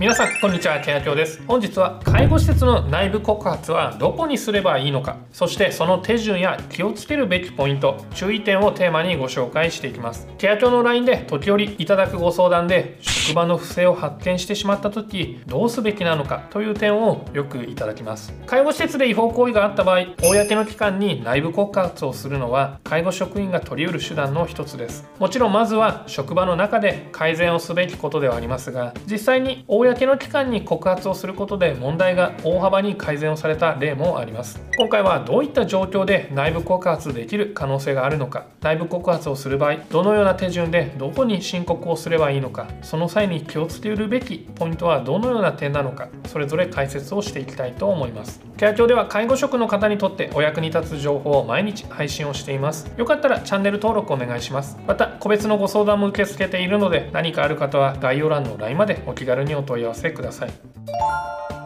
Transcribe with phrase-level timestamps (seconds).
[0.00, 0.80] 皆さんこんにちは。
[0.80, 1.42] ケアキョウです。
[1.46, 5.18] 本日は介護施設の内部告発はどこにすればいいのか。
[5.30, 10.26] そしてその手順や気をつけるべきポイント注意点をテーマにご紹介していきます。
[10.38, 18.32] ケアキョの LINE で時折いただくご相談で職場の不正を発見してしまった時どうすべきなのかという点をよくいただきます。
[18.46, 25.06] 介護施設で違法行為があった場合公の機関に内部告発をするのは介護職員が取り得る手段の一つです。
[25.18, 34.62] もちろんまずは職場の中で改善をすべきことではありますが実際に公の機関に告発をすることで問題が大幅に改善をされた例もあります。
[34.76, 38.46] 今回はどういった状況で内部告発できる可能性があるのか。
[38.60, 42.68] 内部告発をする場合どのような手順でどこに申告をすればいいのか。
[42.82, 46.08] その際に気をつけるべきポイントはどのような点なのか。
[46.26, 48.40] それぞれ解説をしていきたいと思います。
[48.56, 52.92] ケア庁では介護職の方にとってお役に立つ情報を毎日配信をしています。
[52.96, 54.78] よかったらチャンネル登録お願いします。
[54.86, 59.79] また個別のご相談も受け付けているので何かある方は概要欄の LINE までお気軽にお問い合わせ
[60.10, 61.59] ください。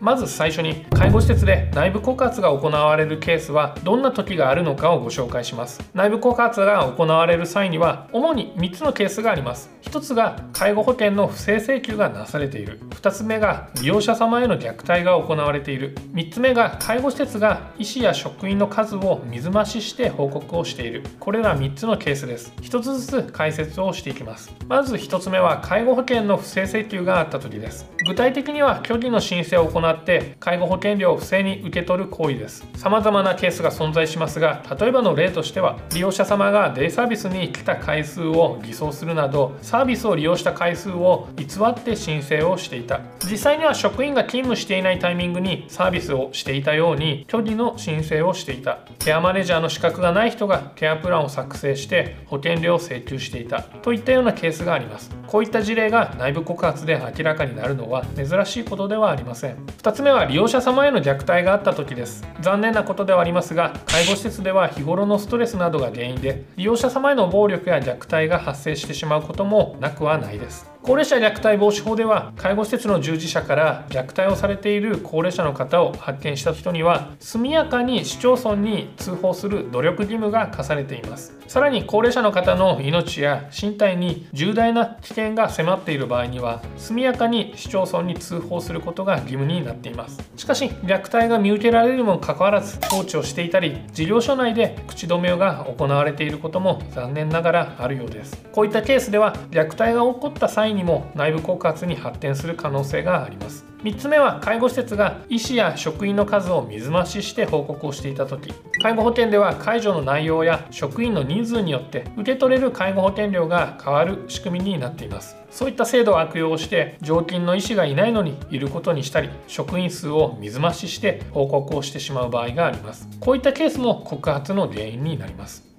[0.00, 5.80] まず最初に介護施設で内部告発が行われるケースはどんな時があるのかをご紹介します。
[5.94, 9.70] 内部告発が行われる際には主に3つのケースがあります。
[9.82, 12.80] 1つが介護保険の不正請求がなされている。
[12.90, 15.94] 2つ目が利用者様への虐待が行われている。
[16.12, 21.04] 3つ目が介護施設が医師や職員の数を水増しして報告をしている。
[21.20, 22.52] これら3つのケースです。
[22.60, 24.52] 1つずつ解説をしていきます。
[24.68, 27.86] まず1つ目は介護保険の不正請求があった時です。
[28.06, 32.66] 具体的には虚偽の申請を行って介護保険料を不正に受け取る行為です。
[32.76, 43.00] 様々なケースが存在しますが例えばの例としては利用者様がデイサービスに来た回数を偽装するなどサービスを利用した回数を偽って申請をしていた。
[43.30, 48.78] 実際には職員が勤務していないタイミングにサービスをしていたように虚偽の申請をしていた。
[48.98, 53.62] ケアマネージャーの資格がない人がケアプランを作成して保険料を請求していた。
[53.62, 55.10] といったようなケースがあります。
[55.26, 59.56] こういった事例が内部告発で明らかになるのは珍しいことではありません。
[59.78, 62.26] 2つ目は利用者様への虐待があった時です。
[62.40, 70.75] 残念なことではありますが介護施設では日頃のストレスなどが原因で利用者様への暴力や虐待が発生してしまうこともなくはないです。
[70.86, 81.34] 高齢者虐待防止法では介護施設の従事者から虐待をされている高齢者の方を発見した人には速やかに市町村に通報する努力義務が課されています。
[81.48, 90.20] さらに高齢者の方の命や身体に重大な危険が迫っている場合には速やかに市町村に通報することが義務になっています。
[90.36, 98.40] しかし虐待が見受けられるにもかかわらず放置をしていたり事業所内で口止めが行われていることも残念ながらあるようです。
[98.52, 103.64] こういったケースでは虐待が起こった際にも内部告発に発展する可能性があります。
[103.82, 108.52] 3つ目は介護施設が医師や職員の数を水増しして報告をしていた時。
[108.82, 115.36] 介護保険では介助の内容や職員の人数によって受け取れる介護保険料が変わる仕組みになっています。
[115.50, 123.08] そういった制度を悪用して常勤の医師がいないのにいることにしたり職員数を水増しして報告をしてしまう場合があります。
[123.20, 125.75] こういったケースも告発の原因になります。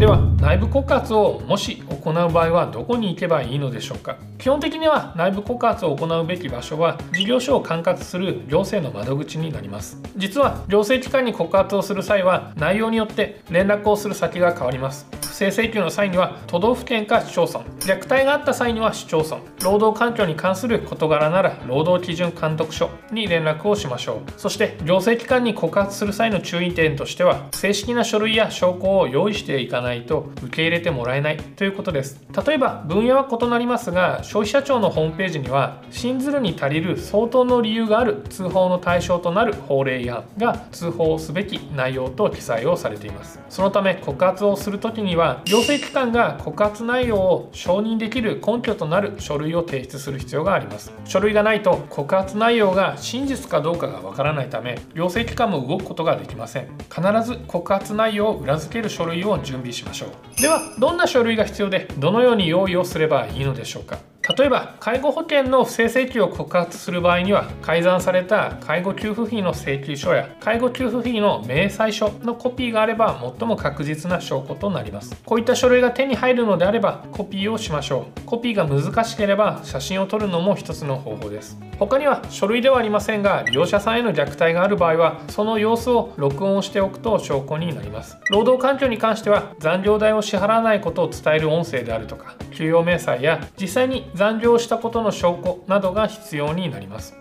[0.00, 4.16] では内部告発をもし行う場合はどこに行けばいいのでしょうか？
[4.38, 10.00] 基本的には内部告発を行うべき場所は事業所を管轄する行政の窓口になります。
[10.16, 15.06] 実は行政機関に告発をする際は内容によって連絡をする先が変わります。
[15.40, 17.60] 正請求の際には都道府県か市町村。
[17.60, 19.38] 虐待があった際には市町村。
[19.64, 24.30] 労働環境に関する事柄なら労働基準監督署に連絡をしましょう。
[24.38, 32.20] そして行政機関に告発する際の注意点としては正式な書類や証拠を用意していかないと受け入れてもらえないということです。
[32.46, 43.40] 例えば分野は異なりますが消費者庁のホームページには信ずるに足りる相当の理由がある通報の対象となる法令違反が通報すべき内容と記載をされています。
[43.48, 50.92] そのため告発をするときには行政機関が告発内容を承認できる根拠となる書類を提出する必要があります。
[51.04, 56.66] 書類がないと告発内容が真実かどうかがわからないため行政機関も動くことができません。
[56.88, 60.40] 必ず告発内容を裏付ける書類を準備しましょう。
[60.40, 64.09] ではどんな書類が必要でどのように用意をすればいいのでしょうか。
[64.36, 75.20] 例えば介護保険の不正請求を告発する場合には改ざんされた介護給付費の請求書や介護給付費の明細書のコピーがあれば最も確実な証拠となります。
[75.24, 78.20] こういった書類が手に入るのであればコピーをしましょう。
[78.26, 81.58] コピーが難しければ写真を撮るのも一つの方法です。
[81.78, 88.18] 他には書類ではありませんが利用者さんへの虐待がある場合はその様子を録音しておくと証拠になります。
[88.30, 97.16] 労働環境に関しては残業代を支払わないことを伝える音声であるとか給与明細や実際に残業したことの証拠などが必要になります。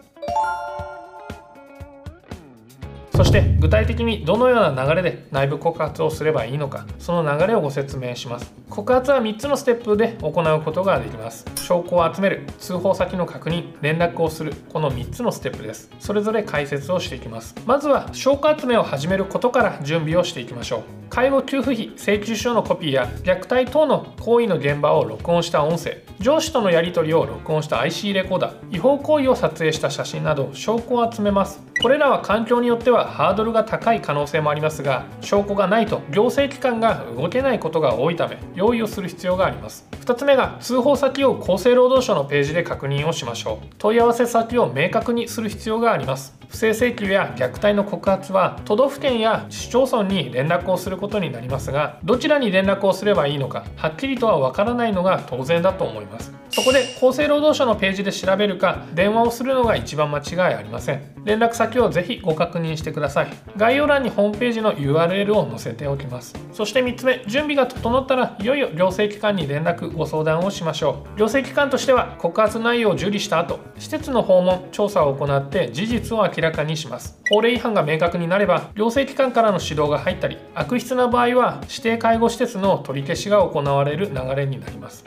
[3.16, 8.54] そして具体的にどのような流れで内部告発をすればいいのかその流れをご説明します。
[8.70, 11.46] 告発は3つのステップで行うことができます。
[11.56, 15.90] 証拠を集める通報先の確認連絡をするこの3つのステップです。
[16.02, 17.56] それぞれ解説をしていきます。
[17.66, 20.99] まずは証拠集めを始めることから準備をしていきましょう。
[21.10, 31.62] 介護給付費請求書のコピーや虐待等の行為の現場を録音した音声上司とのやり取りを録音した IC レコーダー違法行為を撮影した写真など証拠を集めます。
[31.82, 39.89] これらは環境によってはハードルが高い可能性もありますが証拠がないと行政機関が動けないことが多いため用意をする必要があります。
[40.10, 43.68] 2つ目が通報先を厚生労働省のページで確認をしましょう。
[43.78, 46.36] 問い合わせ先を明確にする必要があります。
[46.48, 56.34] 不正請求や虐待の告発は都道府県や市町村に連絡をすることになりますがどちらに連絡をすればいいのかはっきりとはわからないのが当然だと思います。
[56.50, 61.02] そこで厚生労働省のページで調べるか電話をするのが一番間違いありません。
[61.24, 63.28] 連絡先をぜひご確認してください。
[63.56, 66.34] 概要欄にホームページの URL を載せておきます。
[66.52, 69.96] そして3つ目準備が整ったらいよいよ行政機関に連絡。
[70.00, 71.20] ご相談をしましょう。
[71.20, 77.20] 行政機関としては告発内容を受理した後施設の訪問調査を行って事実を明らかにします。
[77.30, 85.06] 法令違反が明確になれば行政機関からの指導が入ったり悪質な場合は指定介護施設の取り消しが行われる流れになります。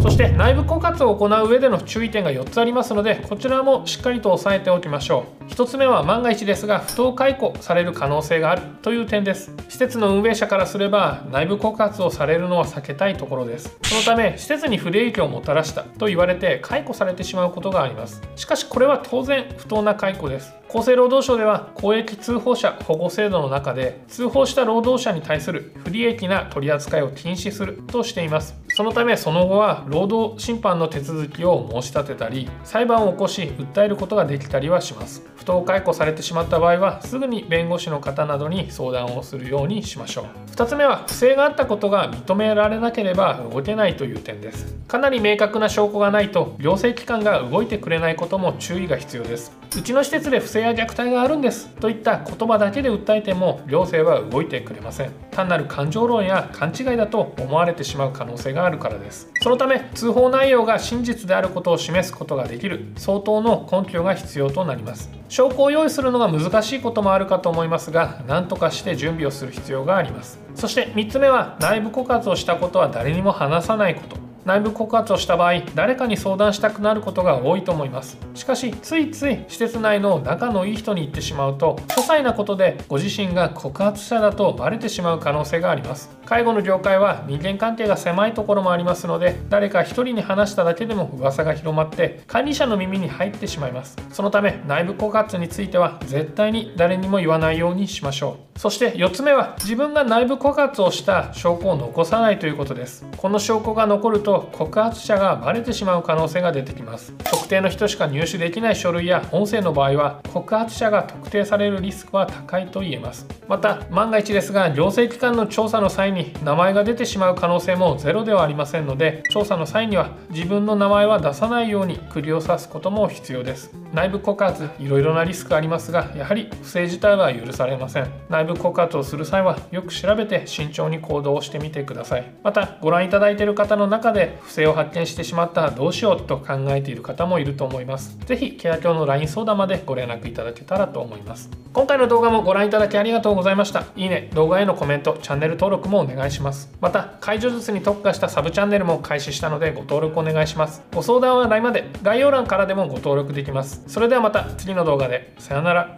[0.00, 5.44] そして内部告発を行う上での注意点が4つありますのでこちらもしっかりと押さえておきましょう。
[5.48, 9.52] 1つ目は万が一ですが不当解雇される可能性があるという点です。
[9.68, 13.76] 施設の運営者からすれば内部告発をされるのは避けたいところです。
[13.82, 18.22] そのため施設に不利益をもたらしたと言われて解雇されてしまうことがあります。
[18.36, 20.54] しかしこれは当然不当な解雇です。
[20.68, 28.54] 厚生労働省では公益通報者保護制度の中で通報した労働者に対する不利益な取り扱いを禁止するとしています。
[28.74, 35.22] そのためその後は労働審判の手続きを申し立てたり裁判を起こし訴えることができたりはします。
[35.36, 40.50] 不当解雇されてしまった場合はすぐに弁護士の方などに相談をするようにしましょう。
[40.50, 44.76] 2つ目は不正があったことが認められなければ動けないという点です。
[44.88, 49.56] かなり明確な証拠がないと行政機関が動いてくれないことも注意が必要です。
[49.76, 55.12] うちの施設で不正や虐待があるんですといった言葉だけで訴えても行政は動いてくれません。
[55.30, 59.30] 単なる感情論や勘違いだと思われてしまう可能性があるからです。
[59.42, 65.10] そのため通報内容が真実であることを示すことができる相当の根拠が必要となります。
[65.28, 70.38] 証拠を用意するのが難しいこともあるかと思いますが何とかして準備をする必要があります。
[70.54, 74.27] そして3つ目は内部告発をしたことは誰にも話さないこと。
[74.48, 78.16] 内部告発をした場合誰かに相談したくなることが多いと思います。
[78.32, 86.08] しかしついつい施設内の仲のいい人に言ってしまうと些細なことでご自身が告発者だとバレてしまう可能性があります。
[86.24, 93.98] 介護の業界は人間関係が狭いところもありますので誰か1人に話しただけでも噂が広まって管理者の耳に入ってしまいます。
[94.10, 98.58] そのため内部告発については絶対に誰にも言わないようにしましょう。
[98.58, 103.06] そして4つ目は自分が内部告発をした証拠を残さないということです。
[103.16, 107.12] この証拠が残ると告発者がバレてしまう可能性が出てきます。
[107.24, 113.26] 特定の人しか入手できない書類や音声の場合は告発者が特定されるリスクは高いと言えます。
[113.48, 123.70] また万が一ですが行政機関の調査の際に名前が出てしまう可能性もゼロではありませんので調査の際には自分の名前は出さないように釘を刺すことも必要です。
[123.92, 128.12] 内部告発いろいろなリスクありますがやはり不正自体は許されません。
[128.28, 132.30] 内部告発をする際はよく調べて慎重に行動してみてください。
[132.42, 138.16] またご覧いただいている方の中で不正を発見してしまったらどうしようと考えている方もいると思います。
[138.26, 141.50] 是非ケア協の LINE 相談までご連絡いただけたらと思います。
[141.72, 143.84] 今回の動画もご覧いただきありがとうございました。
[143.96, 146.72] いいね動画へのコメントチャンネル登録もお願いします。
[146.80, 150.82] また解除術に特化したサブチャンネルも開始したのでご登録お願いします。
[150.94, 151.88] ご相談は LINE まで。
[152.02, 153.82] 概要欄からでもご登録できます。
[153.86, 155.34] それではまた次の動画で。
[155.38, 155.96] さようなら。